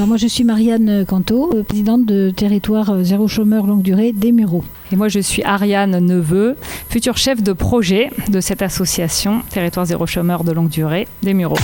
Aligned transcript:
Alors 0.00 0.08
moi 0.08 0.16
je 0.16 0.28
suis 0.28 0.44
Marianne 0.44 1.04
Canto, 1.04 1.62
présidente 1.68 2.06
de 2.06 2.30
territoire 2.34 3.04
zéro 3.04 3.28
chômeur 3.28 3.66
longue 3.66 3.82
durée 3.82 4.12
des 4.12 4.32
Mureaux. 4.32 4.64
Et 4.90 4.96
moi 4.96 5.08
je 5.08 5.20
suis 5.20 5.42
Ariane 5.42 6.00
Neveu, 6.02 6.56
future 6.88 7.18
chef 7.18 7.42
de 7.42 7.52
projet 7.52 8.08
de 8.30 8.40
cette 8.40 8.62
association 8.62 9.42
Territoire 9.50 9.84
zéro 9.84 10.06
chômeur 10.06 10.42
de 10.42 10.52
longue 10.52 10.70
durée 10.70 11.06
des 11.22 11.34
Mureaux. 11.34 11.58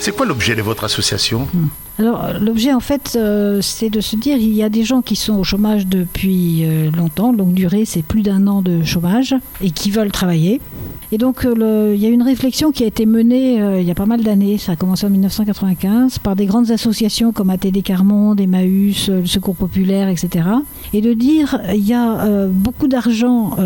C'est 0.00 0.16
quoi 0.16 0.24
l'objet 0.24 0.56
de 0.56 0.62
votre 0.62 0.84
association? 0.84 1.46
Hmm. 1.52 1.66
Alors 1.98 2.24
l'objet 2.40 2.72
en 2.72 2.80
fait 2.80 3.18
euh, 3.20 3.60
c'est 3.60 3.90
de 3.90 4.00
se 4.00 4.16
dire 4.16 4.38
il 4.38 4.54
y 4.54 4.62
a 4.62 4.70
des 4.70 4.84
gens 4.84 5.02
qui 5.02 5.14
sont 5.14 5.34
au 5.34 5.44
chômage 5.44 5.86
depuis 5.86 6.64
euh, 6.64 6.90
longtemps, 6.90 7.32
longue 7.32 7.52
durée 7.52 7.84
c'est 7.84 8.02
plus 8.02 8.22
d'un 8.22 8.46
an 8.46 8.62
de 8.62 8.82
chômage 8.82 9.34
et 9.60 9.72
qui 9.72 9.90
veulent 9.90 10.10
travailler. 10.10 10.62
Et 11.10 11.18
donc 11.18 11.44
euh, 11.44 11.92
il 11.94 12.00
y 12.00 12.06
a 12.06 12.08
une 12.10 12.22
réflexion 12.22 12.70
qui 12.70 12.84
a 12.84 12.86
été 12.86 13.06
menée 13.06 13.54
il 13.80 13.86
y 13.86 13.90
a 13.90 13.94
pas 13.94 14.06
mal 14.06 14.22
d'années, 14.22 14.58
ça 14.58 14.72
a 14.72 14.76
commencé 14.76 15.06
en 15.06 15.10
1995 15.10 16.18
par 16.18 16.36
des 16.36 16.46
grandes 16.46 16.70
associations 16.70 17.32
comme 17.32 17.50
ATD 17.50 17.82
Carmonde, 17.82 18.40
Emmaüs, 18.40 19.08
le 19.08 19.26
Secours 19.26 19.56
Populaire, 19.56 20.08
etc. 20.08 20.46
Et 20.92 21.00
de 21.00 21.14
dire 21.14 21.60
il 21.72 21.86
y 21.86 21.94
a 21.94 22.46
beaucoup 22.48 22.88
d'argent 22.88 23.56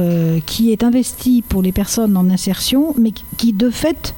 qui 0.47 0.73
est 0.73 0.85
investi 0.85 1.43
pour 1.43 1.63
les 1.63 1.73
personnes 1.73 2.17
en 2.17 2.31
insertion 2.31 2.95
mais 2.97 3.13
qui 3.37 3.53
de 3.53 3.71
fait 3.71 4.15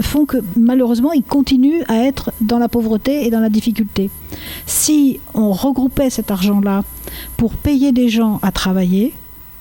font 0.00 0.26
que 0.26 0.38
malheureusement 0.56 1.12
ils 1.12 1.22
continuent 1.22 1.82
à 1.88 1.96
être 2.04 2.32
dans 2.40 2.58
la 2.58 2.68
pauvreté 2.68 3.26
et 3.26 3.30
dans 3.30 3.40
la 3.40 3.48
difficulté. 3.48 4.10
Si 4.66 5.20
on 5.34 5.52
regroupait 5.52 6.10
cet 6.10 6.30
argent-là 6.30 6.84
pour 7.36 7.54
payer 7.54 7.92
des 7.92 8.08
gens 8.08 8.38
à 8.42 8.52
travailler, 8.52 9.14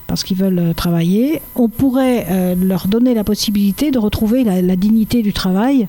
parce 0.08 0.24
qu'ils 0.24 0.38
veulent 0.38 0.60
euh, 0.60 0.74
travailler, 0.74 1.42
on 1.56 1.68
pourrait 1.68 2.26
euh, 2.30 2.56
leur 2.56 2.88
donner 2.88 3.14
la 3.14 3.24
possibilité 3.24 3.92
de 3.92 4.00
retrouver 4.00 4.44
la, 4.44 4.76
dignité 4.76 5.22
du 5.22 5.34
travail 5.34 5.88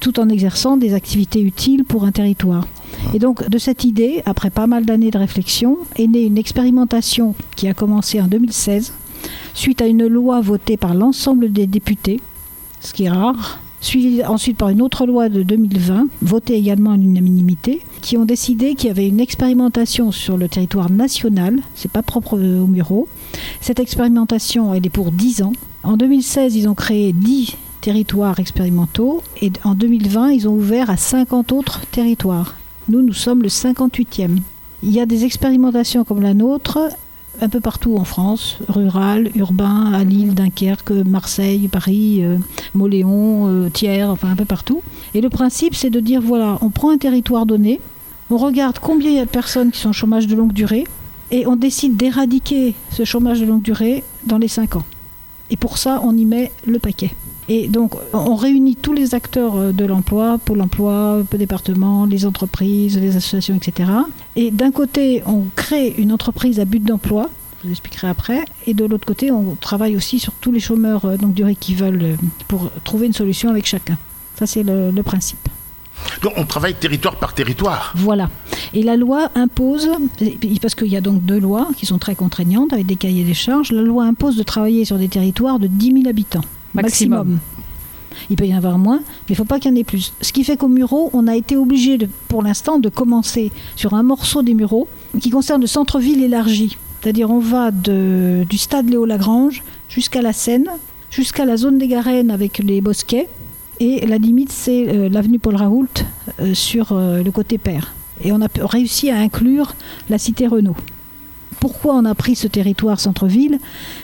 tout 0.00 0.18
en 0.18 0.28
exerçant 0.28 0.76
des 0.76 0.94
activités 0.94 1.40
utiles 1.40 1.84
pour 1.84 2.04
un 2.04 2.12
territoire. 2.12 2.66
Et 3.14 3.18
donc 3.18 3.48
de 3.48 3.58
cette 3.58 3.84
idée, 3.84 4.22
après 4.26 4.50
pas 4.50 4.66
mal 4.66 4.84
d'années 4.84 5.10
de 5.10 5.18
réflexion, 5.18 5.78
est 5.96 6.06
née 6.06 6.22
une 6.22 6.38
expérimentation 6.38 7.34
qui 7.56 7.68
a 7.68 7.74
commencé 7.74 8.20
en 8.20 8.26
2016 8.26 8.92
suite 9.54 9.82
à 9.82 9.86
une 9.86 10.06
loi 10.06 10.40
votée 10.40 10.76
par 10.76 10.94
l'ensemble 10.94 11.52
des 11.52 11.66
députés, 11.66 12.20
ce 12.80 12.92
qui 12.92 13.04
est 13.04 13.10
rare, 13.10 13.60
suivi 13.80 14.24
ensuite 14.24 14.56
par 14.56 14.68
une 14.68 14.82
autre 14.82 15.06
loi 15.06 15.28
de 15.28 15.42
2020, 15.42 16.08
votée 16.22 16.54
également 16.54 16.92
à 16.92 16.96
l'unanimité, 16.96 17.82
qui 18.00 18.16
ont 18.16 18.24
décidé 18.24 18.74
qu'il 18.74 18.88
y 18.88 18.90
avait 18.90 19.08
une 19.08 19.20
expérimentation 19.20 20.12
sur 20.12 20.36
le 20.36 20.48
territoire 20.48 20.90
national, 20.90 21.60
c'est 21.74 21.90
pas 21.90 22.02
propre 22.02 22.34
au 22.34 22.66
Muro. 22.66 23.08
Cette 23.60 23.80
expérimentation, 23.80 24.74
elle 24.74 24.86
est 24.86 24.90
pour 24.90 25.12
10 25.12 25.42
ans. 25.42 25.52
En 25.82 25.96
2016, 25.96 26.56
ils 26.56 26.68
ont 26.68 26.74
créé 26.74 27.12
10 27.12 27.56
territoires 27.80 28.38
expérimentaux 28.38 29.22
et 29.40 29.50
en 29.64 29.74
2020, 29.74 30.32
ils 30.32 30.48
ont 30.48 30.52
ouvert 30.52 30.90
à 30.90 30.96
50 30.96 31.52
autres 31.52 31.80
territoires. 31.90 32.54
Nous, 32.88 33.02
nous 33.02 33.14
sommes 33.14 33.42
le 33.42 33.48
58e. 33.48 34.38
Il 34.82 34.90
y 34.90 35.00
a 35.00 35.06
des 35.06 35.24
expérimentations 35.24 36.04
comme 36.04 36.22
la 36.22 36.34
nôtre 36.34 36.78
un 37.40 37.48
peu 37.48 37.60
partout 37.60 37.96
en 37.96 38.04
France, 38.04 38.58
rural, 38.68 39.30
urbain, 39.34 39.92
à 39.92 40.04
Lille, 40.04 40.34
Dunkerque, 40.34 40.90
Marseille, 40.90 41.68
Paris, 41.68 42.20
euh, 42.22 42.36
Moléon, 42.74 43.48
euh, 43.48 43.68
Thiers, 43.70 44.04
enfin 44.04 44.30
un 44.30 44.36
peu 44.36 44.44
partout. 44.44 44.82
Et 45.14 45.20
le 45.20 45.28
principe, 45.30 45.74
c'est 45.74 45.90
de 45.90 46.00
dire 46.00 46.20
voilà, 46.20 46.58
on 46.60 46.70
prend 46.70 46.90
un 46.90 46.98
territoire 46.98 47.46
donné, 47.46 47.80
on 48.30 48.36
regarde 48.36 48.78
combien 48.80 49.10
il 49.10 49.16
y 49.16 49.20
a 49.20 49.24
de 49.24 49.30
personnes 49.30 49.70
qui 49.70 49.80
sont 49.80 49.90
au 49.90 49.94
chômage 49.94 50.26
de 50.26 50.36
longue 50.36 50.52
durée, 50.52 50.84
et 51.30 51.46
on 51.46 51.56
décide 51.56 51.96
d'éradiquer 51.96 52.74
ce 52.90 53.04
chômage 53.04 53.40
de 53.40 53.46
longue 53.46 53.62
durée 53.62 54.04
dans 54.26 54.38
les 54.38 54.48
5 54.48 54.76
ans. 54.76 54.84
Et 55.50 55.56
pour 55.56 55.78
ça, 55.78 56.00
on 56.04 56.16
y 56.16 56.24
met 56.24 56.52
le 56.64 56.78
paquet. 56.78 57.10
Et 57.48 57.66
donc, 57.66 57.94
on 58.12 58.36
réunit 58.36 58.76
tous 58.76 58.92
les 58.92 59.16
acteurs 59.16 59.56
euh, 59.56 59.72
de 59.72 59.84
l'emploi, 59.84 60.38
Pôle 60.38 60.60
emploi, 60.60 61.22
département, 61.32 62.06
les 62.06 62.24
entreprises, 62.24 62.96
les 62.96 63.16
associations, 63.16 63.56
etc. 63.56 63.90
Et 64.36 64.50
d'un 64.50 64.70
côté, 64.70 65.22
on 65.26 65.44
crée 65.56 65.94
une 65.98 66.12
entreprise 66.12 66.60
à 66.60 66.64
but 66.64 66.82
d'emploi, 66.82 67.30
je 67.60 67.66
vous 67.66 67.72
expliquerai 67.72 68.08
après. 68.08 68.44
Et 68.66 68.74
de 68.74 68.84
l'autre 68.84 69.06
côté, 69.06 69.30
on 69.30 69.56
travaille 69.56 69.96
aussi 69.96 70.18
sur 70.18 70.32
tous 70.34 70.52
les 70.52 70.60
chômeurs 70.60 71.04
euh, 71.04 71.16
donc 71.16 71.34
durée 71.34 71.56
qui 71.56 71.74
veulent 71.74 72.02
euh, 72.02 72.16
pour 72.48 72.70
trouver 72.84 73.06
une 73.06 73.12
solution 73.12 73.50
avec 73.50 73.66
chacun. 73.66 73.98
Ça, 74.36 74.46
c'est 74.46 74.62
le, 74.62 74.90
le 74.90 75.02
principe. 75.02 75.48
Donc 76.22 76.32
on 76.36 76.46
travaille 76.46 76.74
territoire 76.74 77.16
par 77.16 77.34
territoire. 77.34 77.92
Voilà. 77.96 78.30
Et 78.72 78.82
la 78.82 78.96
loi 78.96 79.30
impose, 79.34 79.90
parce 80.62 80.74
qu'il 80.74 80.88
y 80.88 80.96
a 80.96 81.02
donc 81.02 81.22
deux 81.22 81.38
lois 81.38 81.68
qui 81.76 81.84
sont 81.84 81.98
très 81.98 82.14
contraignantes 82.14 82.72
avec 82.72 82.86
des 82.86 82.96
cahiers 82.96 83.24
des 83.24 83.34
charges, 83.34 83.70
la 83.72 83.82
loi 83.82 84.04
impose 84.04 84.36
de 84.36 84.42
travailler 84.42 84.86
sur 84.86 84.96
des 84.96 85.08
territoires 85.08 85.58
de 85.58 85.66
10 85.66 85.92
000 86.02 86.08
habitants 86.08 86.44
maximum. 86.74 87.38
Il 88.28 88.36
peut 88.36 88.46
y 88.46 88.54
en 88.54 88.58
avoir 88.58 88.78
moins, 88.78 88.98
mais 88.98 89.30
il 89.30 89.32
ne 89.32 89.36
faut 89.36 89.44
pas 89.44 89.58
qu'il 89.58 89.70
y 89.70 89.74
en 89.74 89.76
ait 89.76 89.84
plus. 89.84 90.12
Ce 90.20 90.32
qui 90.32 90.44
fait 90.44 90.56
qu'au 90.56 90.68
Muro, 90.68 91.10
on 91.12 91.26
a 91.26 91.36
été 91.36 91.56
obligé, 91.56 91.98
pour 92.28 92.42
l'instant, 92.42 92.78
de 92.78 92.88
commencer 92.88 93.50
sur 93.76 93.94
un 93.94 94.02
morceau 94.02 94.42
des 94.42 94.54
Mureaux 94.54 94.88
qui 95.20 95.30
concerne 95.30 95.60
le 95.60 95.66
centre-ville 95.66 96.22
élargi. 96.22 96.76
C'est-à-dire, 97.00 97.30
on 97.30 97.38
va 97.38 97.70
du 97.70 98.58
stade 98.58 98.90
Léo-Lagrange 98.90 99.62
jusqu'à 99.88 100.22
la 100.22 100.32
Seine, 100.32 100.68
jusqu'à 101.10 101.44
la 101.44 101.56
zone 101.56 101.78
des 101.78 101.88
Garennes 101.88 102.30
avec 102.30 102.58
les 102.58 102.80
bosquets. 102.80 103.28
Et 103.80 104.06
la 104.06 104.18
limite, 104.18 104.52
c'est 104.52 104.88
euh, 104.88 105.08
l'avenue 105.08 105.38
Paul 105.38 105.56
Raoult 105.56 105.88
euh, 106.40 106.52
sur 106.52 106.92
euh, 106.92 107.22
le 107.22 107.30
côté 107.30 107.56
père. 107.56 107.94
Et 108.22 108.32
on 108.32 108.42
a 108.42 108.48
réussi 108.60 109.10
à 109.10 109.16
inclure 109.16 109.74
la 110.10 110.18
cité 110.18 110.46
Renault 110.46 110.76
pourquoi 111.60 111.94
on 111.94 112.04
a 112.06 112.14
pris 112.14 112.34
ce 112.34 112.48
territoire 112.48 112.98
centre-ville 112.98 113.58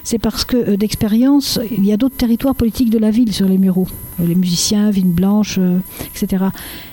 C'est 0.04 0.18
parce 0.18 0.44
que 0.44 0.56
euh, 0.56 0.76
d'expérience, 0.76 1.58
il 1.76 1.84
y 1.84 1.92
a 1.92 1.96
d'autres 1.96 2.16
territoires 2.16 2.54
politiques 2.54 2.90
de 2.90 2.98
la 2.98 3.10
ville 3.10 3.32
sur 3.32 3.48
les 3.48 3.58
muraux. 3.58 3.88
Euh, 4.20 4.26
les 4.26 4.34
musiciens, 4.34 4.90
Vigne 4.90 5.10
Blanche, 5.10 5.56
euh, 5.58 5.78
etc. 6.14 6.44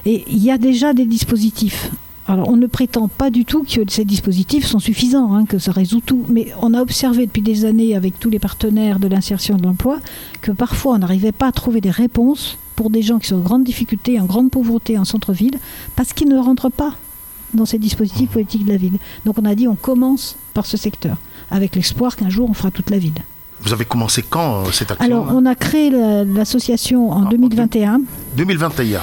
Et 0.06 0.24
il 0.28 0.42
y 0.42 0.50
a 0.50 0.58
déjà 0.58 0.94
des 0.94 1.06
dispositifs. 1.06 1.92
Alors, 2.26 2.48
on 2.48 2.56
ne 2.56 2.68
prétend 2.68 3.10
pas 3.10 3.30
du 3.30 3.44
tout 3.44 3.64
que 3.64 3.82
ces 3.90 4.06
dispositifs 4.06 4.66
sont 4.66 4.80
suffisants, 4.80 5.34
hein, 5.34 5.46
que 5.46 5.60
ça 5.60 5.74
résout 5.74 6.00
tout. 6.00 6.24
Mais 6.30 6.48
on 6.62 6.74
a 6.74 6.82
observé 6.82 7.26
depuis 7.26 7.42
des 7.42 7.66
années 7.66 7.98
avec 7.98 8.18
tous 8.18 8.30
les 8.30 8.40
partenaires 8.40 9.00
de 9.00 9.10
l'insertion 9.10 9.58
de 9.58 9.64
l'emploi 9.64 10.00
que 10.42 10.52
parfois 10.52 10.96
on 10.96 11.00
n'arrivait 11.00 11.34
pas 11.34 11.48
à 11.48 11.52
trouver 11.52 11.82
des 11.82 11.92
réponses 11.92 12.58
pour 12.78 12.90
des 12.90 13.02
gens 13.02 13.20
qui 13.20 13.28
sont 13.28 13.36
en 13.36 13.42
grande 13.42 13.66
difficulté, 13.66 14.20
en 14.22 14.26
grande 14.26 14.50
pauvreté 14.50 14.98
en 14.98 15.04
centre-ville, 15.04 15.60
parce 15.98 16.14
qu'ils 16.14 16.30
ne 16.30 16.38
rentrent 16.38 16.72
pas 16.72 16.96
dans 17.54 17.66
ces 17.66 17.80
dispositifs 17.80 18.30
politiques 18.30 18.66
de 18.66 18.72
la 18.72 18.78
ville. 18.78 18.98
Donc 19.26 19.38
on 19.38 19.46
a 19.46 19.56
dit 19.56 19.68
on 19.68 19.76
commence 19.76 20.36
par 20.54 20.66
ce 20.66 20.78
secteur, 20.78 21.18
avec 21.52 21.76
l'espoir 21.76 22.16
qu'un 22.16 22.30
jour 22.30 22.50
on 22.50 22.54
fera 22.54 22.72
toute 22.72 22.90
la 22.90 22.98
ville. 22.98 23.14
Vous 23.62 23.72
avez 23.74 23.86
commencé 23.86 24.24
quand 24.24 24.66
euh, 24.66 24.72
cette 24.72 24.92
action 24.92 25.06
Alors 25.06 25.34
on 25.34 25.46
a 25.46 25.56
créé 25.56 25.90
l'association 25.90 27.12
en 27.12 27.30
2021. 27.30 28.02
2021 28.36 29.00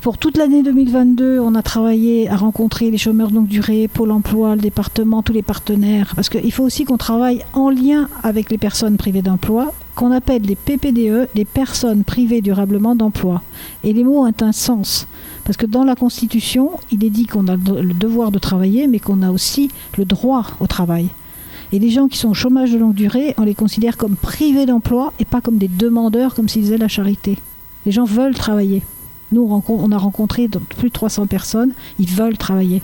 pour 0.00 0.16
toute 0.16 0.38
l'année 0.38 0.62
2022, 0.62 1.40
on 1.40 1.54
a 1.54 1.62
travaillé 1.62 2.30
à 2.30 2.36
rencontrer 2.36 2.90
les 2.90 2.96
chômeurs 2.96 3.28
de 3.28 3.34
longue 3.34 3.48
durée, 3.48 3.86
Pôle 3.86 4.12
emploi, 4.12 4.54
le 4.54 4.62
département, 4.62 5.22
tous 5.22 5.34
les 5.34 5.42
partenaires. 5.42 6.14
Parce 6.16 6.30
qu'il 6.30 6.52
faut 6.52 6.64
aussi 6.64 6.86
qu'on 6.86 6.96
travaille 6.96 7.44
en 7.52 7.68
lien 7.68 8.08
avec 8.22 8.50
les 8.50 8.56
personnes 8.56 8.96
privées 8.96 9.20
d'emploi, 9.20 9.74
qu'on 10.00 10.12
appelle 10.12 10.40
les 10.40 10.56
PPDE, 10.56 11.28
les 11.34 11.44
personnes 11.44 12.04
privées 12.04 12.40
durablement 12.40 12.96
d'emploi. 12.96 13.42
Et 13.84 13.92
les 13.92 14.02
mots 14.02 14.24
ont 14.24 14.32
un 14.40 14.52
sens. 14.52 15.06
Parce 15.44 15.58
que 15.58 15.66
dans 15.66 15.84
la 15.84 15.94
Constitution, 15.94 16.70
il 16.90 17.04
est 17.04 17.10
dit 17.10 17.26
qu'on 17.26 17.48
a 17.48 17.56
le 17.56 17.92
devoir 17.92 18.30
de 18.30 18.38
travailler, 18.38 18.86
mais 18.86 18.98
qu'on 18.98 19.20
a 19.20 19.30
aussi 19.30 19.70
le 19.98 20.06
droit 20.06 20.46
au 20.58 20.66
travail. 20.66 21.08
Et 21.72 21.78
les 21.78 21.90
gens 21.90 22.08
qui 22.08 22.16
sont 22.16 22.30
au 22.30 22.34
chômage 22.34 22.72
de 22.72 22.78
longue 22.78 22.94
durée, 22.94 23.34
on 23.36 23.42
les 23.42 23.54
considère 23.54 23.98
comme 23.98 24.16
privés 24.16 24.64
d'emploi 24.64 25.12
et 25.18 25.26
pas 25.26 25.42
comme 25.42 25.58
des 25.58 25.68
demandeurs, 25.68 26.34
comme 26.34 26.48
s'ils 26.48 26.62
faisaient 26.62 26.78
la 26.78 26.88
charité. 26.88 27.36
Les 27.84 27.92
gens 27.92 28.04
veulent 28.04 28.34
travailler. 28.34 28.82
Nous, 29.32 29.62
on 29.68 29.92
a 29.92 29.98
rencontré 29.98 30.48
plus 30.78 30.88
de 30.88 30.94
300 30.94 31.26
personnes, 31.26 31.72
ils 31.98 32.08
veulent 32.08 32.38
travailler. 32.38 32.80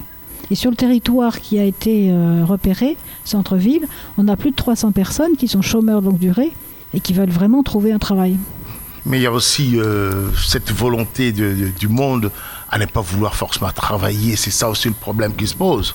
Et 0.50 0.54
sur 0.54 0.70
le 0.70 0.76
territoire 0.76 1.40
qui 1.40 1.58
a 1.58 1.64
été 1.64 2.10
euh, 2.10 2.44
repéré, 2.44 2.98
centre-ville, 3.24 3.88
on 4.18 4.28
a 4.28 4.36
plus 4.36 4.50
de 4.50 4.56
300 4.56 4.92
personnes 4.92 5.36
qui 5.36 5.48
sont 5.48 5.62
chômeurs 5.62 6.02
de 6.02 6.08
longue 6.08 6.18
durée 6.18 6.52
et 6.96 7.00
qui 7.00 7.12
veulent 7.12 7.30
vraiment 7.30 7.62
trouver 7.62 7.92
un 7.92 7.98
travail. 7.98 8.38
Mais 9.04 9.18
il 9.18 9.22
y 9.22 9.26
a 9.26 9.30
aussi 9.30 9.78
euh, 9.78 10.30
cette 10.34 10.72
volonté 10.72 11.30
du 11.30 11.88
monde 11.88 12.32
à 12.68 12.78
ne 12.78 12.86
pas 12.86 13.02
vouloir 13.02 13.36
forcément 13.36 13.70
travailler. 13.70 14.34
C'est 14.34 14.50
ça 14.50 14.68
aussi 14.68 14.88
le 14.88 14.94
problème 14.94 15.36
qui 15.36 15.46
se 15.46 15.54
pose 15.54 15.94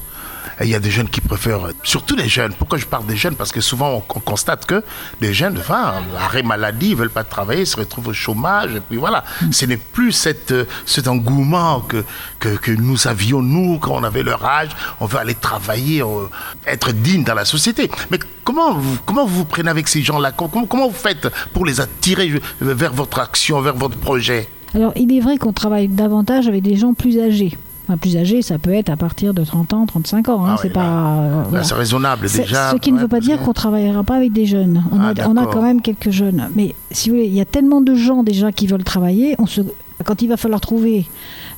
il 0.63 0.69
y 0.69 0.75
a 0.75 0.79
des 0.79 0.91
jeunes 0.91 1.09
qui 1.09 1.21
préfèrent, 1.21 1.69
surtout 1.83 2.15
les 2.15 2.27
jeunes. 2.27 2.53
Pourquoi 2.53 2.77
je 2.77 2.85
parle 2.85 3.05
des 3.05 3.15
jeunes? 3.15 3.35
Parce 3.35 3.51
que 3.51 3.61
souvent 3.61 4.03
on, 4.09 4.19
constate 4.19 4.65
que 4.65 4.83
les 5.19 5.33
jeunes, 5.33 5.57
enfin, 5.57 5.95
arrêt 6.19 6.43
maladie, 6.43 6.89
ils 6.89 6.95
veulent 6.95 7.09
pas 7.09 7.23
travailler, 7.23 7.65
se 7.65 7.77
retrouvent 7.77 8.09
au 8.09 8.13
chômage, 8.13 8.75
et 8.75 8.79
puis 8.79 8.97
voilà. 8.97 9.23
Mm. 9.41 9.51
Ce 9.51 9.65
n'est 9.65 9.77
plus 9.77 10.11
cette, 10.11 10.53
cet 10.85 11.07
engouement 11.07 11.81
que, 11.81 12.03
que, 12.39 12.71
nous 12.71 13.07
avions, 13.07 13.41
nous, 13.41 13.79
quand 13.79 13.95
on 13.95 14.03
avait 14.03 14.23
leur 14.23 14.43
âge. 14.45 14.69
On 14.99 15.05
veut 15.05 15.19
aller 15.19 15.35
travailler, 15.35 16.01
euh, 16.01 16.27
être 16.65 16.91
digne 16.91 17.23
dans 17.23 17.33
la 17.33 17.45
société. 17.45 17.89
Mais 18.09 18.19
comment 18.43 18.73
vous, 18.73 18.97
comment 19.05 19.25
vous, 19.25 19.39
vous 19.39 19.45
prenez 19.45 19.69
avec 19.69 19.87
ces 19.87 20.01
gens-là? 20.01 20.31
Comment, 20.31 20.65
comment 20.65 20.87
vous 20.87 20.93
faites 20.93 21.27
pour 21.53 21.65
les 21.65 21.81
attirer 21.81 22.41
vers 22.59 22.93
votre 22.93 23.19
action, 23.19 23.61
vers 23.61 23.75
votre 23.75 23.97
projet? 23.97 24.47
Alors, 24.73 24.93
il 24.95 25.13
est 25.15 25.19
vrai 25.19 25.37
qu'on 25.37 25.53
travaille 25.53 25.87
davantage 25.87 26.47
avec 26.47 26.61
des 26.61 26.75
gens 26.75 26.93
plus 26.93 27.19
âgés 27.19 27.57
plus 27.97 28.17
âgé, 28.17 28.41
ça 28.41 28.57
peut 28.57 28.73
être 28.73 28.89
à 28.89 28.97
partir 28.97 29.33
de 29.33 29.43
30 29.43 29.73
ans, 29.73 29.85
35 29.85 30.29
ans. 30.29 30.45
Hein, 30.45 30.55
ah 30.55 30.59
c'est 30.61 30.69
pas. 30.69 31.45
c'est 31.63 31.73
raisonnable 31.73 32.27
déjà. 32.29 32.71
Ce 32.71 32.77
qui 32.77 32.91
ne 32.91 32.99
veut 32.99 33.07
pas 33.07 33.19
dire 33.19 33.39
qu'on 33.39 33.53
travaillera 33.53 34.03
pas 34.03 34.15
avec 34.15 34.31
des 34.31 34.45
jeunes. 34.45 34.83
On, 34.91 34.99
a, 34.99 35.13
ah, 35.17 35.29
on, 35.29 35.37
a, 35.37 35.45
quand 35.45 35.61
même 35.61 35.81
quelques 35.81 36.11
jeunes. 36.11 36.49
Mais 36.55 36.75
si 36.91 37.09
vous 37.09 37.15
voulez, 37.15 37.27
il 37.27 37.33
y 37.33 37.41
a 37.41 37.45
tellement 37.45 37.81
de 37.81 37.95
gens 37.95 38.23
déjà 38.23 38.51
qui 38.51 38.67
veulent 38.67 38.83
travailler. 38.83 39.35
On 39.39 39.45
se 39.45 39.61
Quand 40.05 40.21
il 40.21 40.27
va 40.27 40.37
falloir 40.37 40.61
trouver 40.61 41.05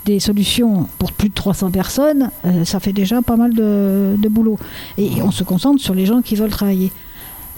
des 0.06 0.20
solutions 0.20 0.88
pour 1.00 1.12
plus 1.12 1.30
de 1.30 1.34
300 1.34 1.72
personnes, 1.72 2.30
euh, 2.46 2.66
ça 2.66 2.80
fait 2.80 2.94
déjà 2.94 3.22
pas 3.22 3.38
mal 3.38 3.54
de, 3.54 4.16
de 4.18 4.30
boulot. 4.30 4.58
Et 4.98 5.22
on 5.22 5.32
se 5.32 5.44
concentre 5.44 5.82
sur 5.82 5.94
les 5.94 6.06
gens 6.06 6.22
qui 6.22 6.36
veulent 6.36 6.50
travailler. 6.50 6.92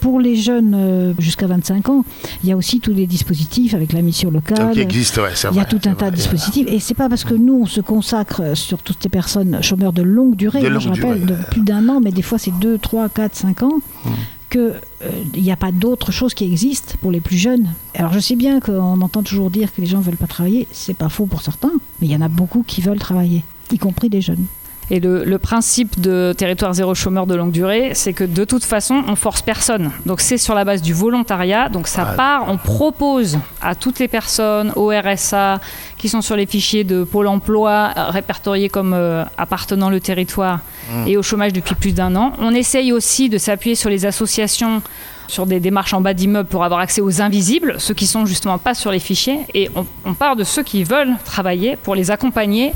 Pour 0.00 0.20
les 0.20 0.36
jeunes 0.36 0.74
euh, 0.74 1.14
jusqu'à 1.18 1.46
25 1.46 1.88
ans, 1.88 2.04
il 2.42 2.48
y 2.48 2.52
a 2.52 2.56
aussi 2.56 2.80
tous 2.80 2.92
les 2.92 3.06
dispositifs 3.06 3.74
avec 3.74 3.92
la 3.92 4.02
mission 4.02 4.30
locale. 4.30 4.72
Qui 4.72 4.80
existe, 4.80 5.16
ouais, 5.18 5.30
c'est 5.34 5.48
Il 5.50 5.56
y 5.56 5.60
a 5.60 5.62
vrai, 5.64 5.78
tout 5.78 5.88
un 5.88 5.94
tas 5.94 6.10
de 6.10 6.16
dispositifs. 6.16 6.66
Et 6.70 6.78
c'est 6.80 6.94
pas 6.94 7.08
parce 7.08 7.24
que 7.24 7.34
nous, 7.34 7.60
on 7.62 7.66
se 7.66 7.80
consacre 7.80 8.56
sur 8.56 8.78
toutes 8.82 9.02
ces 9.02 9.08
personnes 9.08 9.62
chômeurs 9.62 9.92
de 9.92 10.02
longue 10.02 10.36
durée, 10.36 10.62
De 10.62 10.78
je 10.78 10.88
rappelle, 10.88 11.20
durée. 11.24 11.38
de 11.40 11.44
plus 11.50 11.62
d'un 11.62 11.88
an, 11.88 12.00
mais 12.00 12.12
des 12.12 12.22
fois 12.22 12.38
c'est 12.38 12.56
2, 12.58 12.78
3, 12.78 13.08
4, 13.08 13.34
5 13.34 13.62
ans, 13.62 13.80
Hmm. 14.04 14.10
qu'il 14.50 15.42
n'y 15.42 15.50
a 15.50 15.56
pas 15.56 15.72
d'autre 15.72 16.12
chose 16.12 16.32
qui 16.34 16.44
existe 16.44 16.96
pour 17.00 17.10
les 17.10 17.20
plus 17.20 17.36
jeunes. 17.36 17.66
Alors 17.94 18.12
je 18.12 18.20
sais 18.20 18.36
bien 18.36 18.60
qu'on 18.60 19.00
entend 19.00 19.22
toujours 19.22 19.50
dire 19.50 19.74
que 19.74 19.80
les 19.80 19.86
gens 19.86 19.98
ne 19.98 20.02
veulent 20.04 20.16
pas 20.16 20.26
travailler, 20.28 20.68
c'est 20.70 20.94
pas 20.96 21.08
faux 21.08 21.26
pour 21.26 21.42
certains, 21.42 21.72
mais 22.00 22.06
il 22.06 22.12
y 22.12 22.16
en 22.16 22.20
a 22.20 22.28
beaucoup 22.28 22.62
qui 22.66 22.80
veulent 22.80 22.98
travailler, 23.00 23.44
y 23.72 23.78
compris 23.78 24.08
des 24.08 24.20
jeunes. 24.20 24.44
Et 24.90 25.00
le, 25.00 25.24
le 25.24 25.38
principe 25.38 26.00
de 26.00 26.32
territoire 26.36 26.72
zéro 26.72 26.94
chômeur 26.94 27.26
de 27.26 27.34
longue 27.34 27.50
durée, 27.50 27.90
c'est 27.94 28.12
que 28.12 28.22
de 28.22 28.44
toute 28.44 28.64
façon, 28.64 29.02
on 29.08 29.16
force 29.16 29.42
personne. 29.42 29.90
Donc 30.06 30.20
c'est 30.20 30.38
sur 30.38 30.54
la 30.54 30.64
base 30.64 30.80
du 30.80 30.92
volontariat. 30.94 31.68
Donc 31.68 31.88
ça 31.88 32.06
Ah. 32.10 32.14
part, 32.14 32.44
on 32.48 32.56
propose 32.56 33.38
à 33.60 33.74
toutes 33.74 33.98
les 33.98 34.06
personnes 34.06 34.72
au 34.76 34.90
RSA 34.90 35.60
qui 35.98 36.08
sont 36.08 36.20
sur 36.20 36.36
les 36.36 36.46
fichiers 36.46 36.84
de 36.84 37.02
Pôle 37.02 37.26
Emploi 37.26 37.90
euh, 37.96 38.10
répertoriés 38.10 38.68
comme 38.68 38.92
euh, 38.94 39.24
appartenant 39.38 39.90
le 39.90 39.98
territoire 40.00 40.60
et 41.06 41.16
au 41.16 41.22
chômage 41.22 41.52
depuis 41.52 41.74
plus 41.74 41.92
d'un 41.92 42.14
an. 42.14 42.32
On 42.38 42.54
essaye 42.54 42.92
aussi 42.92 43.28
de 43.28 43.38
s'appuyer 43.38 43.74
sur 43.74 43.90
les 43.90 44.06
associations 44.06 44.82
sur 45.28 45.46
des 45.46 45.60
démarches 45.60 45.94
en 45.94 46.00
bas 46.00 46.14
d'immeuble 46.14 46.48
pour 46.48 46.64
avoir 46.64 46.80
accès 46.80 47.00
aux 47.00 47.20
invisibles, 47.22 47.76
ceux 47.78 47.94
qui 47.94 48.06
sont 48.06 48.26
justement 48.26 48.58
pas 48.58 48.74
sur 48.74 48.90
les 48.90 48.98
fichiers. 49.00 49.40
Et 49.54 49.68
on, 49.74 49.86
on 50.04 50.14
part 50.14 50.36
de 50.36 50.44
ceux 50.44 50.62
qui 50.62 50.84
veulent 50.84 51.14
travailler 51.24 51.76
pour 51.76 51.94
les 51.94 52.10
accompagner, 52.10 52.72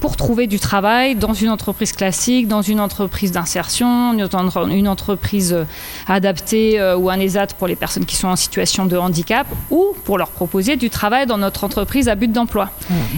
pour 0.00 0.16
trouver 0.16 0.46
du 0.46 0.58
travail 0.58 1.14
dans 1.14 1.32
une 1.34 1.50
entreprise 1.50 1.92
classique, 1.92 2.48
dans 2.48 2.62
une 2.62 2.80
entreprise 2.80 3.32
d'insertion, 3.32 4.12
une, 4.12 4.24
entre- 4.24 4.68
une 4.70 4.88
entreprise 4.88 5.52
euh, 5.52 5.64
adaptée 6.08 6.80
euh, 6.80 6.96
ou 6.96 7.10
un 7.10 7.18
ESAT 7.18 7.48
pour 7.58 7.66
les 7.66 7.76
personnes 7.76 8.04
qui 8.04 8.16
sont 8.16 8.28
en 8.28 8.36
situation 8.36 8.86
de 8.86 8.96
handicap, 8.96 9.46
ou 9.70 9.94
pour 10.04 10.18
leur 10.18 10.30
proposer 10.30 10.76
du 10.76 10.90
travail 10.90 11.26
dans 11.26 11.38
notre 11.38 11.64
entreprise 11.64 12.08
à 12.08 12.14
but 12.14 12.30
d'emploi. 12.30 12.70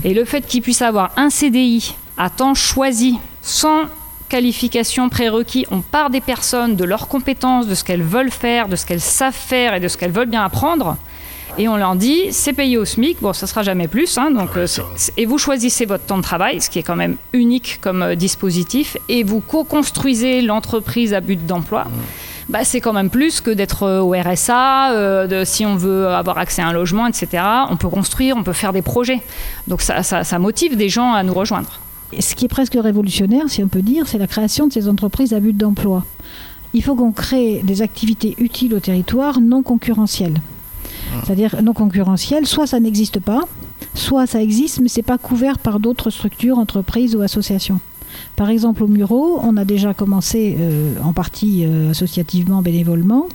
Et 0.04 0.14
le 0.14 0.24
fait 0.24 0.42
qu'ils 0.46 0.62
puissent 0.62 0.82
avoir 0.82 1.10
un 1.16 1.30
CDI 1.30 1.94
à 2.18 2.30
temps 2.30 2.54
choisi, 2.54 3.18
sans 3.42 3.82
qualification 4.28 5.08
prérequis, 5.08 5.66
on 5.70 5.80
part 5.80 6.10
des 6.10 6.20
personnes, 6.20 6.76
de 6.76 6.84
leurs 6.84 7.08
compétences, 7.08 7.66
de 7.66 7.74
ce 7.74 7.84
qu'elles 7.84 8.02
veulent 8.02 8.30
faire, 8.30 8.68
de 8.68 8.76
ce 8.76 8.84
qu'elles 8.86 9.00
savent 9.00 9.32
faire 9.34 9.74
et 9.74 9.80
de 9.80 9.88
ce 9.88 9.96
qu'elles 9.96 10.12
veulent 10.12 10.28
bien 10.30 10.44
apprendre. 10.44 10.96
Et 11.58 11.68
on 11.68 11.76
leur 11.76 11.94
dit, 11.96 12.24
c'est 12.32 12.52
payé 12.52 12.76
au 12.76 12.84
SMIC, 12.84 13.18
bon, 13.22 13.32
ça 13.32 13.46
sera 13.46 13.62
jamais 13.62 13.88
plus, 13.88 14.18
hein, 14.18 14.30
donc, 14.30 14.54
Ouais, 14.56 14.62
euh, 14.62 14.82
et 15.16 15.24
vous 15.24 15.38
choisissez 15.38 15.86
votre 15.86 16.04
temps 16.04 16.18
de 16.18 16.22
travail, 16.22 16.60
ce 16.60 16.68
qui 16.68 16.78
est 16.78 16.82
quand 16.82 16.96
même 16.96 17.16
unique 17.32 17.78
comme 17.80 18.02
euh, 18.02 18.14
dispositif, 18.14 18.98
et 19.08 19.22
vous 19.22 19.40
co-construisez 19.40 20.42
l'entreprise 20.42 21.14
à 21.14 21.20
but 21.22 21.46
d'emploi. 21.46 21.84
Bah, 22.50 22.62
c'est 22.62 22.80
quand 22.82 22.92
même 22.92 23.08
plus 23.10 23.40
que 23.40 23.50
d'être 23.50 23.84
euh, 23.84 24.00
au 24.00 24.10
RSA, 24.12 24.92
euh, 24.92 25.26
de, 25.26 25.44
si 25.44 25.64
on 25.64 25.76
veut 25.76 26.08
avoir 26.08 26.36
accès 26.36 26.60
à 26.60 26.66
un 26.66 26.72
logement, 26.72 27.06
etc. 27.06 27.42
On 27.70 27.76
peut 27.78 27.88
construire, 27.88 28.36
on 28.36 28.42
peut 28.42 28.52
faire 28.52 28.74
des 28.74 28.82
projets. 28.82 29.22
Donc 29.66 29.80
ça, 29.80 30.02
ça- 30.02 30.24
ça 30.24 30.38
motive 30.38 30.76
des 30.76 30.90
gens 30.90 31.14
à 31.14 31.22
nous 31.22 31.32
rejoindre. 31.34 31.80
Et 32.12 32.22
ce 32.22 32.34
qui 32.34 32.44
est 32.44 32.48
presque 32.48 32.76
révolutionnaire, 32.80 33.48
si 33.48 33.62
on 33.62 33.68
peut 33.68 33.82
dire, 33.82 34.06
c'est 34.06 34.18
la 34.18 34.26
création 34.26 34.66
de 34.66 34.72
ces 34.72 34.88
entreprises 34.88 35.32
à 35.32 35.40
but 35.40 35.56
d'emploi. 35.56 36.04
Il 36.72 36.82
faut 36.82 36.94
qu'on 36.94 37.12
crée 37.12 37.62
des 37.64 37.82
activités 37.82 38.34
utiles 38.38 38.74
au 38.74 38.80
territoire 38.80 39.40
non 39.40 39.62
concurrentielles. 39.62 40.40
C'est-à-dire 41.24 41.62
non 41.62 41.72
concurrentielles, 41.72 42.46
soit 42.46 42.66
ça 42.66 42.80
n'existe 42.80 43.20
pas, 43.20 43.42
soit 43.94 44.26
ça 44.26 44.42
existe, 44.42 44.80
mais 44.80 44.88
c'est 44.88 45.02
pas 45.02 45.18
couvert 45.18 45.58
par 45.58 45.80
d'autres 45.80 46.10
structures, 46.10 46.58
entreprises 46.58 47.14
ou 47.14 47.22
associations. 47.22 47.80
Par 48.34 48.50
exemple, 48.50 48.82
au 48.82 48.86
Muro, 48.86 49.38
on 49.42 49.56
a 49.56 49.64
déjà 49.64 49.94
commencé 49.94 50.56
euh, 50.58 50.94
en 51.02 51.12
partie 51.12 51.64
euh, 51.64 51.90
associativement, 51.90 52.62
bénévolement. 52.62 53.28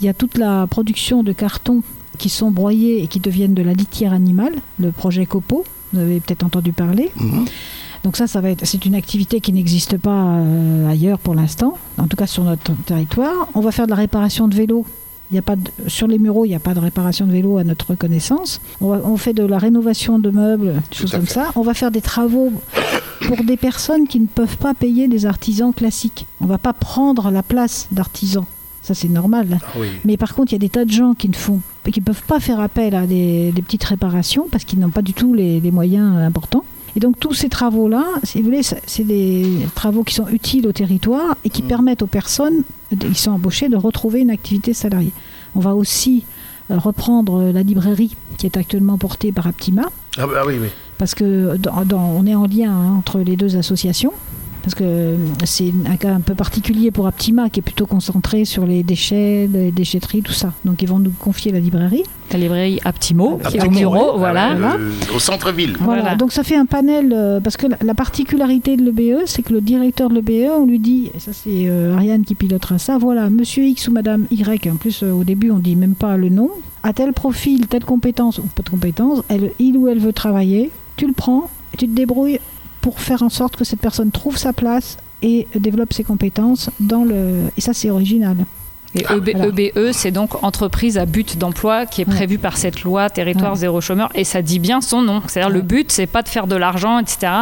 Il 0.00 0.06
y 0.06 0.08
a 0.08 0.14
toute 0.14 0.38
la 0.38 0.66
production 0.66 1.22
de 1.22 1.32
cartons 1.32 1.82
qui 2.18 2.28
sont 2.28 2.50
broyés 2.50 3.02
et 3.02 3.06
qui 3.06 3.20
deviennent 3.20 3.54
de 3.54 3.62
la 3.62 3.72
litière 3.72 4.12
animale, 4.12 4.54
le 4.78 4.90
projet 4.92 5.26
Copo. 5.26 5.64
Vous 5.92 6.00
avez 6.00 6.20
peut-être 6.20 6.44
entendu 6.44 6.72
parler. 6.72 7.10
Mhm. 7.16 7.44
Donc 8.04 8.16
ça, 8.16 8.26
ça 8.26 8.40
va 8.40 8.50
être, 8.50 8.64
c'est 8.66 8.84
une 8.86 8.94
activité 8.94 9.40
qui 9.40 9.52
n'existe 9.52 9.96
pas 9.96 10.24
euh, 10.36 10.88
ailleurs 10.88 11.18
pour 11.18 11.34
l'instant, 11.34 11.78
en 11.98 12.06
tout 12.06 12.16
cas 12.16 12.26
sur 12.26 12.44
notre 12.44 12.72
territoire. 12.84 13.48
On 13.54 13.60
va 13.60 13.72
faire 13.72 13.86
de 13.86 13.90
la 13.90 13.96
réparation 13.96 14.46
de 14.46 14.54
vélos. 14.54 14.84
Il 15.30 15.34
y 15.36 15.38
a 15.38 15.42
pas 15.42 15.56
de- 15.56 15.70
sur 15.88 16.06
les 16.06 16.18
mureaux, 16.18 16.44
il 16.44 16.48
n'y 16.50 16.54
a 16.54 16.58
pas 16.60 16.74
de 16.74 16.80
réparation 16.80 17.26
de 17.26 17.32
vélos 17.32 17.56
à 17.56 17.64
notre 17.64 17.94
connaissance. 17.94 18.60
On, 18.82 18.88
va- 18.90 19.00
on 19.04 19.16
fait 19.16 19.32
de 19.32 19.42
la 19.42 19.56
rénovation 19.58 20.18
de 20.18 20.28
meubles, 20.30 20.74
des 20.90 20.96
choses 20.96 21.12
comme 21.12 21.24
fait. 21.26 21.32
ça. 21.32 21.50
On 21.56 21.62
va 21.62 21.72
faire 21.72 21.90
des 21.90 22.02
travaux 22.02 22.52
pour 23.26 23.42
des 23.42 23.56
personnes 23.56 24.06
qui 24.06 24.20
ne 24.20 24.26
peuvent 24.26 24.58
pas 24.58 24.74
payer 24.74 25.08
des 25.08 25.24
artisans 25.24 25.72
classiques. 25.72 26.26
On 26.42 26.44
ne 26.44 26.50
va 26.50 26.58
pas 26.58 26.74
prendre 26.74 27.30
la 27.30 27.42
place 27.42 27.88
d'artisans. 27.90 28.44
Ça, 28.82 28.92
c'est 28.92 29.08
normal. 29.08 29.60
Ah 29.62 29.66
oui. 29.80 29.88
Mais 30.04 30.18
par 30.18 30.34
contre, 30.34 30.52
il 30.52 30.56
y 30.56 30.56
a 30.56 30.58
des 30.58 30.68
tas 30.68 30.84
de 30.84 30.90
gens 30.90 31.14
qui 31.14 31.30
ne 31.30 31.34
font, 31.34 31.60
qui 31.90 32.02
peuvent 32.02 32.22
pas 32.24 32.38
faire 32.38 32.60
appel 32.60 32.94
à 32.94 33.06
des, 33.06 33.50
des 33.50 33.62
petites 33.62 33.84
réparations 33.84 34.46
parce 34.52 34.64
qu'ils 34.64 34.78
n'ont 34.78 34.90
pas 34.90 35.00
du 35.00 35.14
tout 35.14 35.32
les, 35.32 35.58
les 35.58 35.70
moyens 35.70 36.18
importants. 36.18 36.64
Et 36.96 37.00
donc 37.00 37.18
tous 37.18 37.34
ces 37.34 37.48
travaux-là, 37.48 38.04
si 38.22 38.38
vous 38.38 38.44
voulez, 38.44 38.62
c'est 38.62 39.04
des 39.04 39.66
travaux 39.74 40.04
qui 40.04 40.14
sont 40.14 40.28
utiles 40.28 40.66
au 40.68 40.72
territoire 40.72 41.36
et 41.44 41.50
qui 41.50 41.62
Mm. 41.62 41.66
permettent 41.66 42.02
aux 42.02 42.06
personnes 42.06 42.62
qui 42.98 43.14
sont 43.20 43.32
embauchées 43.32 43.68
de 43.68 43.76
retrouver 43.76 44.20
une 44.20 44.30
activité 44.30 44.72
salariée. 44.74 45.12
On 45.56 45.60
va 45.60 45.74
aussi 45.74 46.24
euh, 46.70 46.78
reprendre 46.78 47.42
la 47.52 47.62
librairie 47.62 48.16
qui 48.38 48.46
est 48.46 48.56
actuellement 48.56 48.96
portée 48.96 49.32
par 49.32 49.46
Aptima 49.46 49.82
Ah, 50.16 50.26
bah 50.26 50.44
oui, 50.46 50.54
oui. 50.60 50.68
parce 50.96 51.14
que 51.14 51.56
dans- 51.58 51.84
dans- 51.84 52.14
on 52.16 52.24
est 52.26 52.34
en 52.34 52.46
lien 52.46 52.72
hein, 52.72 52.94
entre 52.96 53.18
les 53.18 53.36
deux 53.36 53.56
associations. 53.56 54.12
Parce 54.64 54.74
que 54.74 54.84
euh, 54.84 55.16
c'est 55.44 55.72
un 55.86 55.96
cas 55.96 56.12
un 56.14 56.20
peu 56.20 56.34
particulier 56.34 56.90
pour 56.90 57.06
Aptima 57.06 57.50
qui 57.50 57.60
est 57.60 57.62
plutôt 57.62 57.86
concentré 57.86 58.44
sur 58.46 58.64
les 58.64 58.82
déchets, 58.82 59.48
les 59.52 59.70
déchetteries, 59.70 60.22
tout 60.22 60.32
ça. 60.32 60.52
Donc 60.64 60.80
ils 60.82 60.88
vont 60.88 60.98
nous 60.98 61.10
confier 61.10 61.52
la 61.52 61.60
librairie. 61.60 62.02
La 62.32 62.38
librairie 62.38 62.80
Aptimo, 62.84 63.38
qui 63.48 63.58
est 63.58 63.64
au 63.66 63.70
bureau, 63.70 64.12
ouais. 64.12 64.18
voilà. 64.18 64.52
Ah 64.52 64.76
le- 64.78 65.14
au 65.14 65.18
centre-ville. 65.18 65.76
Voilà. 65.80 66.00
Voilà. 66.02 66.16
donc 66.16 66.32
ça 66.32 66.42
fait 66.42 66.56
un 66.56 66.64
panel, 66.66 67.12
euh, 67.14 67.40
parce 67.40 67.56
que 67.58 67.66
la, 67.66 67.76
la 67.84 67.94
particularité 67.94 68.76
de 68.76 68.82
l'EBE, 68.82 69.24
c'est 69.26 69.42
que 69.42 69.52
le 69.52 69.60
directeur 69.60 70.08
de 70.08 70.14
l'EBE, 70.14 70.50
on 70.58 70.64
lui 70.66 70.78
dit, 70.78 71.10
et 71.14 71.20
ça 71.20 71.32
c'est 71.34 71.66
euh, 71.68 71.94
Ariane 71.94 72.24
qui 72.24 72.34
pilotera 72.34 72.78
ça, 72.78 72.96
voilà, 72.98 73.28
monsieur 73.28 73.64
X 73.64 73.88
ou 73.88 73.92
madame 73.92 74.26
Y, 74.30 74.66
en 74.72 74.76
plus 74.76 75.02
euh, 75.02 75.12
au 75.12 75.24
début 75.24 75.50
on 75.50 75.58
dit 75.58 75.76
même 75.76 75.94
pas 75.94 76.16
le 76.16 76.30
nom, 76.30 76.50
a 76.82 76.92
tel 76.94 77.12
profil, 77.12 77.66
telle 77.66 77.84
compétence 77.84 78.38
ou 78.38 78.42
pas 78.54 78.62
de 78.62 78.70
compétence, 78.70 79.22
elle, 79.28 79.50
il 79.58 79.76
ou 79.76 79.88
elle 79.88 79.98
veut 79.98 80.12
travailler, 80.14 80.70
tu 80.96 81.06
le 81.06 81.12
prends 81.12 81.50
tu 81.76 81.88
te 81.88 81.92
débrouilles 81.94 82.38
pour 82.84 83.00
faire 83.00 83.22
en 83.22 83.30
sorte 83.30 83.56
que 83.56 83.64
cette 83.64 83.80
personne 83.80 84.10
trouve 84.10 84.36
sa 84.36 84.52
place 84.52 84.98
et 85.22 85.48
développe 85.68 85.94
ses 85.94 86.04
compétences 86.04 86.68
dans 86.80 87.02
le... 87.02 87.44
Et 87.56 87.62
ça 87.62 87.72
c'est 87.72 87.88
original. 87.90 88.36
Et 88.94 89.04
Ah, 89.08 89.14
EB- 89.16 89.30
voilà. 89.34 89.46
EBE, 89.48 89.92
c'est 89.92 90.10
donc 90.10 90.44
entreprise 90.44 90.98
à 90.98 91.06
but 91.06 91.38
d'emploi 91.38 91.86
qui 91.86 92.02
est 92.02 92.06
Ouais. 92.08 92.14
prévue 92.14 92.36
par 92.38 92.58
cette 92.58 92.82
loi 92.82 93.08
territoire 93.08 93.52
Ouais. 93.52 93.58
zéro 93.58 93.80
chômeur 93.80 94.10
et 94.14 94.22
ça 94.24 94.42
dit 94.42 94.58
bien 94.58 94.82
son 94.82 95.00
nom. 95.00 95.22
C'est-à-dire 95.26 95.50
le 95.50 95.62
but, 95.62 95.90
c'est 95.90 96.06
pas 96.06 96.22
de 96.22 96.28
faire 96.28 96.46
de 96.46 96.56
l'argent, 96.56 96.98
etc. 96.98 97.32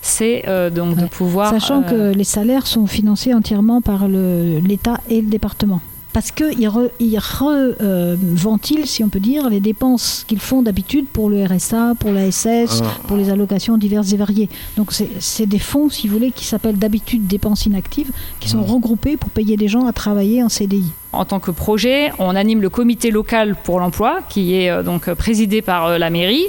C'est 0.00 0.44
euh, 0.48 0.70
donc 0.70 0.96
de 0.96 1.06
pouvoir. 1.06 1.50
Sachant 1.50 1.82
euh, 1.82 2.12
que 2.12 2.16
les 2.16 2.24
salaires 2.24 2.66
sont 2.66 2.86
financés 2.86 3.34
entièrement 3.34 3.82
par 3.82 4.08
le- 4.08 4.58
l'État 4.60 4.98
et 5.10 5.20
le 5.20 5.28
département. 5.28 5.80
Parce 6.16 6.30
qu'ils 6.30 6.66
re, 6.66 6.88
ils 6.98 7.18
re, 7.18 7.42
euh, 7.82 8.16
ventilent, 8.18 8.86
si 8.86 9.04
on 9.04 9.10
peut 9.10 9.20
dire, 9.20 9.50
les 9.50 9.60
dépenses 9.60 10.24
qu'ils 10.26 10.40
font 10.40 10.62
d'habitude 10.62 11.04
pour 11.12 11.28
le 11.28 11.44
RSA, 11.44 11.92
pour 12.00 12.10
la 12.10 12.30
SS, 12.30 12.80
Ah. 12.82 12.86
pour 13.06 13.18
les 13.18 13.28
allocations 13.28 13.76
diverses 13.76 14.14
et 14.14 14.16
variées. 14.16 14.48
Donc 14.78 14.94
c'est 15.20 15.44
des 15.44 15.58
fonds, 15.58 15.90
si 15.90 16.08
vous 16.08 16.14
voulez, 16.14 16.32
qui 16.32 16.46
s'appellent 16.46 16.78
d'habitude 16.78 17.26
dépenses 17.26 17.66
inactives, 17.66 18.12
qui 18.40 18.48
sont 18.48 18.62
Mm. 18.62 18.70
regroupés 18.72 19.16
pour 19.18 19.28
payer 19.28 19.58
des 19.58 19.68
gens 19.68 19.84
à 19.84 19.92
travailler 19.92 20.42
en 20.42 20.48
CDI. 20.48 20.90
En 21.16 21.24
tant 21.24 21.40
que 21.40 21.50
projet, 21.50 22.12
on 22.18 22.36
anime 22.36 22.60
le 22.60 22.68
comité 22.68 23.10
local 23.10 23.56
pour 23.64 23.80
l'emploi, 23.80 24.18
qui 24.28 24.54
est 24.56 24.70
euh, 24.70 24.82
donc 24.82 25.10
présidé 25.14 25.62
par 25.62 25.86
euh, 25.86 25.98
la 25.98 26.10
mairie, 26.10 26.44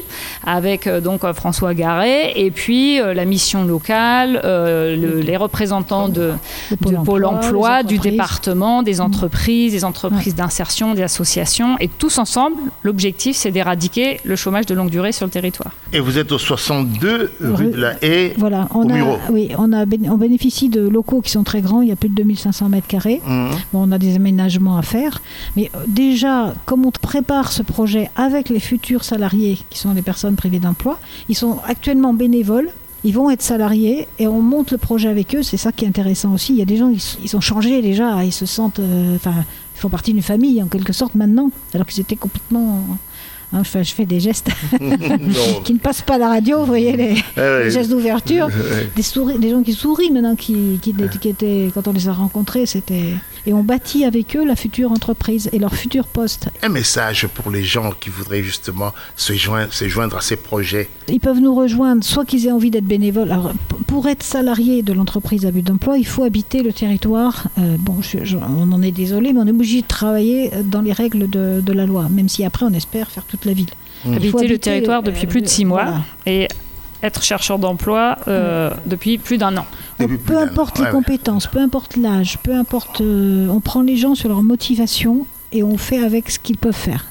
avec 0.46 0.88
euh, 0.88 1.00
donc 1.02 1.22
François 1.34 1.74
Garret, 1.74 2.34
et 2.36 2.52
puis 2.52 3.00
euh, 3.00 3.14
la 3.14 3.26
mission 3.26 3.64
locale, 3.66 4.42
euh, 4.44 4.96
le- 4.96 5.22
les 5.22 5.38
représentants 5.38 6.10
de, 6.10 6.34
Le 6.72 6.92
de 6.92 6.98
Pôle 7.06 7.26
emploi, 7.26 7.84
du 7.84 7.98
département, 7.98 8.84
des 8.84 9.00
entreprises, 9.02 9.72
des 9.74 9.86
entreprises 9.86 10.36
d'insertion, 10.36 10.94
des 10.94 11.04
associations, 11.04 11.78
et 11.80 11.88
tous 11.88 12.18
ensemble, 12.18 12.58
l'objectif 12.84 13.36
c'est 13.38 13.52
d'éradiquer 13.52 14.20
le 14.24 14.36
chômage 14.36 14.66
de 14.66 14.74
longue 14.76 14.90
durée 14.90 15.12
sur 15.12 15.26
le 15.26 15.32
territoire. 15.32 15.72
Et 15.94 16.00
vous 16.00 16.18
êtes 16.18 16.32
au 16.32 16.38
62 16.38 17.32
rue 17.40 17.68
de 17.72 17.78
la 17.78 17.94
Haie. 18.02 18.34
Voilà, 18.38 18.68
on, 18.74 18.84
Au 18.86 18.90
a, 18.90 18.94
Muro. 18.94 19.18
oui, 19.30 19.50
on, 19.58 19.72
a, 19.74 19.84
on 20.10 20.18
bénéficie 20.18 20.70
de 20.70 20.88
locaux 20.88 21.22
qui 21.22 21.32
sont 21.32 21.44
très 21.44 21.62
grands, 21.62 21.82
il 21.82 21.90
y 21.90 21.92
a 21.92 21.96
plus 21.96 22.10
de 22.10 22.16
2500 22.16 22.70
mètres 22.70 22.88
carrés. 22.88 23.22
Mhm. 23.26 23.50
Bon, 23.74 23.88
on 23.88 23.92
a 23.92 23.98
des 23.98 24.16
aménagements 24.16 24.57
à 24.78 24.82
faire, 24.82 25.22
mais 25.56 25.70
euh, 25.76 25.84
déjà, 25.88 26.54
comme 26.66 26.86
on 26.86 26.92
prépare 26.92 27.52
ce 27.52 27.62
projet 27.62 28.10
avec 28.16 28.50
les 28.50 28.60
futurs 28.60 29.04
salariés, 29.04 29.60
qui 29.70 29.80
sont 29.80 29.94
les 29.94 30.02
personnes 30.02 30.36
privées 30.36 30.60
d'emploi, 30.60 31.00
ils 31.30 31.36
sont 31.36 31.60
actuellement 31.66 32.14
bénévoles. 32.14 32.70
Ils 33.04 33.14
vont 33.14 33.30
être 33.30 33.44
salariés 33.44 34.08
et 34.18 34.28
on 34.28 34.42
monte 34.42 34.72
le 34.72 34.78
projet 34.78 35.08
avec 35.08 35.36
eux. 35.36 35.44
C'est 35.44 35.58
ça 35.58 35.72
qui 35.72 35.86
est 35.86 35.88
intéressant 35.88 36.34
aussi. 36.34 36.54
Il 36.54 36.60
y 36.60 36.62
a 36.62 36.66
des 36.66 36.78
gens, 36.78 36.90
ils, 36.90 37.02
ils 37.24 37.38
ont 37.38 37.42
changé 37.42 37.82
déjà. 37.82 38.24
Ils 38.24 38.34
se 38.34 38.46
sentent, 38.46 38.80
euh, 38.80 39.16
enfin, 39.16 39.34
ils 39.76 39.80
font 39.80 39.90
partie 39.90 40.14
d'une 40.14 40.24
famille 40.24 40.62
en 40.64 40.68
quelque 40.68 40.94
sorte 40.94 41.14
maintenant, 41.16 41.52
alors 41.74 41.86
qu'ils 41.86 42.02
étaient 42.02 42.16
complètement 42.16 42.84
Enfin, 43.54 43.82
je 43.82 43.94
fais 43.94 44.06
des 44.06 44.20
gestes 44.20 44.50
qui 45.64 45.74
ne 45.74 45.80
passent 45.80 46.02
pas 46.02 46.16
à 46.16 46.18
la 46.18 46.28
radio, 46.30 46.60
vous 46.60 46.66
voyez, 46.66 46.96
les, 46.98 47.16
Eh 47.38 47.64
les 47.66 47.72
gestes 47.72 47.90
d'ouverture. 47.90 48.50
Des, 48.96 49.02
souris, 49.02 49.40
des 49.40 49.50
gens 49.50 49.64
qui 49.64 49.74
sourient 49.74 50.12
maintenant, 50.12 50.36
qui, 50.36 50.80
qui, 50.82 50.94
qui 51.22 51.30
étaient, 51.30 51.70
quand 51.74 51.88
on 51.88 51.94
les 51.94 52.08
a 52.10 52.14
rencontrés, 52.14 52.66
c'était. 52.66 53.14
Et 53.46 53.54
on 53.54 53.64
bâtit 53.64 54.04
avec 54.04 54.36
eux 54.36 54.46
la 54.46 54.58
future 54.58 54.92
entreprise 54.92 55.50
et 55.54 55.60
leur 55.60 55.74
futur 55.74 56.06
poste. 56.08 56.50
Un 56.64 56.68
message 56.68 57.28
pour 57.28 57.50
les 57.50 57.64
gens 57.64 57.92
qui 57.98 58.10
voudraient 58.10 58.44
justement 58.44 58.92
se 59.16 59.32
joindre, 59.32 59.72
se 59.72 59.88
joindre 59.88 60.18
à 60.18 60.22
ces 60.22 60.36
projets. 60.36 60.90
Ils 61.08 61.22
peuvent 61.22 61.40
nous 61.40 61.56
rejoindre, 61.56 62.04
soit 62.04 62.26
qu'ils 62.26 62.46
aient 62.48 62.52
envie 62.52 62.72
d'être 62.72 62.84
bénévoles. 62.86 63.32
Alors, 63.32 63.54
pour 63.88 64.10
être 64.10 64.22
salarié 64.24 64.84
de 64.84 64.92
l'entreprise 64.92 65.46
à 65.46 65.52
but 65.52 65.62
d'emploi, 65.62 65.98
il 65.98 66.06
faut 66.06 66.24
habiter 66.24 66.62
le 66.62 66.74
territoire. 66.74 67.48
Euh, 67.58 67.78
bon, 67.80 68.02
je- 68.02 68.26
je- 68.26 68.36
on 68.36 68.70
en 68.74 68.82
est 68.82 68.92
désolé, 68.92 69.32
mais 69.32 69.40
on 69.40 69.48
est 69.48 69.52
obligé 69.52 69.82
de 69.82 69.88
travailler 69.88 70.52
dans 70.66 70.82
les 70.82 70.92
règles 70.92 71.30
de, 71.30 71.62
de 71.66 71.72
la 71.74 71.86
loi, 71.86 72.10
même 72.10 72.28
si 72.28 72.44
après 72.44 72.66
on 72.66 72.74
espère 72.74 73.10
faire 73.10 73.24
toute 73.38 73.46
la 73.46 73.54
ville. 73.54 73.70
Il 74.06 74.12
faut 74.30 74.38
Habiter 74.38 74.48
le 74.48 74.60
territoire 74.60 75.04
depuis 75.04 75.26
euh, 75.26 75.30
plus 75.30 75.42
de 75.42 75.48
six 75.48 75.66
mois 75.66 75.84
voilà. 75.84 76.02
et 76.26 76.48
être 77.04 77.24
chercheur 77.24 77.60
d'emploi 77.60 78.18
euh, 78.28 78.72
depuis 78.86 79.18
plus 79.18 79.38
d'un 79.38 79.56
an. 79.58 79.66
Donc, 80.00 80.18
peu 80.20 80.38
importe 80.38 80.80
an, 80.80 80.84
les 80.84 80.90
ouais, 80.90 80.96
ouais. 80.96 81.04
compétences, 81.04 81.48
peu 81.48 81.60
importe 81.60 81.96
l'âge, 81.98 82.38
peu 82.44 82.54
importe. 82.54 83.02
euh, 83.02 83.48
on 83.50 83.60
prend 83.60 83.82
les 83.82 83.98
gens 83.98 84.16
sur 84.16 84.30
leur 84.30 84.42
motivation 84.44 85.26
et 85.52 85.64
on 85.64 85.78
fait 85.78 86.04
avec 86.04 86.30
ce 86.30 86.40
qu'ils 86.40 86.58
peuvent 86.58 86.74
faire. 86.74 87.06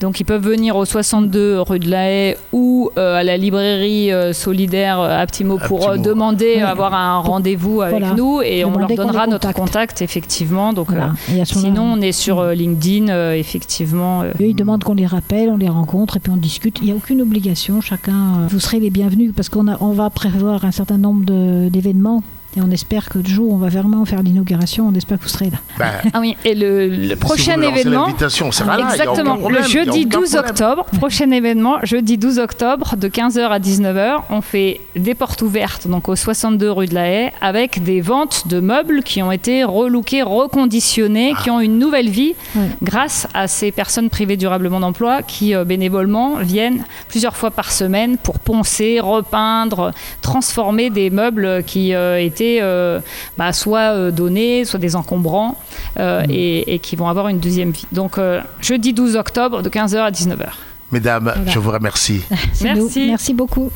Donc 0.00 0.20
ils 0.20 0.24
peuvent 0.24 0.42
venir 0.46 0.76
au 0.76 0.84
62 0.84 1.60
rue 1.60 1.78
de 1.78 1.90
la 1.90 2.08
Haye 2.10 2.36
ou 2.52 2.90
euh, 2.98 3.16
à 3.16 3.22
la 3.22 3.36
librairie 3.36 4.12
euh, 4.12 4.32
solidaire 4.32 5.00
euh, 5.00 5.08
à 5.08 5.20
À 5.22 5.26
pour 5.66 5.96
demander 5.98 6.56
Ouais. 6.56 6.62
avoir 6.62 6.94
un 6.94 7.18
rendez-vous 7.18 7.80
avec 7.82 7.98
Voilà. 7.98 8.14
nous 8.14 8.40
et 8.42 8.64
on 8.64 8.76
leur 8.76 8.88
donnera 8.88 9.26
notre 9.26 9.52
contact 9.52 10.02
effectivement. 10.02 10.72
Donc 10.72 10.88
Voilà. 10.90 11.12
euh, 11.30 11.44
sinon 11.44 11.82
on 11.96 12.00
est 12.00 12.12
sur 12.12 12.40
euh, 12.40 12.54
LinkedIn 12.54 13.08
euh, 13.08 13.32
effectivement. 13.34 14.22
euh, 14.22 14.30
Eux, 14.40 14.46
ils 14.48 14.54
demandent 14.54 14.84
qu'on 14.84 14.94
les 14.94 15.06
rappelle, 15.06 15.48
on 15.50 15.56
les 15.56 15.68
rencontre 15.68 16.16
et 16.16 16.20
puis 16.20 16.32
on 16.32 16.36
discute. 16.36 16.78
Il 16.80 16.86
n'y 16.86 16.92
a 16.92 16.94
aucune 16.96 17.20
obligation. 17.22 17.80
Chacun, 17.80 18.12
euh, 18.42 18.46
vous 18.48 18.60
serez 18.60 18.80
les 18.80 18.90
bienvenus 18.90 19.32
parce 19.34 19.48
qu'on 19.48 19.68
a- 19.68 19.76
on 19.80 19.90
va 19.92 20.10
prévoir 20.10 20.64
un 20.64 20.70
certain 20.72 20.98
nombre 20.98 21.24
de- 21.24 21.68
d'événements. 21.68 22.22
Et 22.56 22.60
on 22.60 22.70
espère 22.70 23.08
que 23.08 23.18
le 23.18 23.26
jour 23.26 23.50
où 23.50 23.54
on 23.54 23.58
va 23.58 23.68
vraiment 23.68 24.04
faire 24.04 24.22
l'inauguration, 24.22 24.86
on 24.88 24.94
espère 24.94 25.16
que 25.18 25.22
vous 25.22 25.28
serez 25.30 25.46
là. 25.50 25.56
Ben, 25.78 25.90
Ah 26.12 26.20
oui, 26.20 26.36
et 26.44 26.54
le, 26.54 26.86
le 26.88 27.08
si 27.10 27.16
prochain 27.16 27.56
lancez 27.56 27.80
événement. 27.80 28.06
l'invitation, 28.06 28.48
on 28.48 28.52
sera 28.52 28.76
là, 28.76 28.82
il 28.82 28.84
y 28.84 28.88
a 28.88 28.90
Exactement, 29.04 29.32
aucun 29.32 29.40
problème, 29.40 29.62
le 29.62 29.68
il 29.68 29.74
y 29.74 29.78
a 29.78 29.84
jeudi 29.84 30.04
aucun 30.06 30.18
12 30.20 30.30
problème. 30.32 30.50
octobre, 30.50 30.84
prochain 30.98 31.30
événement, 31.30 31.78
jeudi 31.82 32.18
12 32.18 32.38
octobre, 32.40 32.96
de 32.96 33.08
15h 33.08 33.40
à 33.48 33.58
19h, 33.58 34.16
on 34.28 34.42
fait 34.42 34.80
des 34.96 35.14
portes 35.14 35.40
ouvertes, 35.40 35.88
donc 35.88 36.10
au 36.10 36.14
62 36.16 36.70
rue 36.70 36.86
de 36.88 36.94
la 36.94 37.08
Haye, 37.08 37.32
avec 37.40 37.82
des 37.82 38.02
ventes 38.02 38.46
de 38.48 38.60
meubles 38.60 39.02
qui 39.02 39.22
ont 39.22 39.32
été 39.32 39.64
relookés, 39.64 40.22
reconditionnés, 40.22 41.32
qui 41.42 41.48
ont 41.50 41.60
une 41.60 41.78
nouvelle 41.78 42.10
vie, 42.10 42.34
grâce 42.82 43.26
à 43.32 43.48
ces 43.48 43.72
personnes 43.72 44.10
privées 44.10 44.36
durablement 44.36 44.80
d'emploi 44.80 45.22
qui, 45.22 45.54
euh, 45.54 45.64
bénévolement, 45.64 46.34
viennent 46.36 46.84
plusieurs 47.08 47.34
fois 47.36 47.50
par 47.50 47.72
semaine 47.72 48.18
pour 48.18 48.38
poncer, 48.38 49.00
repeindre, 49.00 49.92
transformer 50.20 50.90
des 50.90 51.08
meubles 51.08 51.62
qui 51.66 51.94
euh, 51.94 52.18
étaient 52.22 52.41
euh, 52.60 53.00
bah, 53.38 53.52
soit 53.52 53.92
euh, 53.94 54.10
donnés, 54.10 54.64
soit 54.64 54.78
des 54.80 54.96
encombrants, 54.96 55.56
euh, 55.98 56.22
et, 56.28 56.74
et 56.74 56.78
qui 56.78 56.96
vont 56.96 57.08
avoir 57.08 57.28
une 57.28 57.38
deuxième 57.38 57.70
vie. 57.70 57.86
Donc, 57.92 58.18
euh, 58.18 58.40
jeudi 58.60 58.92
12 58.92 59.16
octobre, 59.16 59.62
de 59.62 59.68
15h 59.68 59.98
à 59.98 60.10
19h. 60.10 60.48
Mesdames, 60.90 61.32
Voilà. 61.34 61.50
je 61.50 61.58
vous 61.58 61.70
remercie. 61.70 62.22
Merci. 62.62 63.06
Merci 63.08 63.34
beaucoup. 63.34 63.70